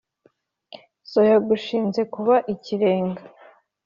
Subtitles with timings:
[1.09, 3.21] So yagushinze kuba ikirenga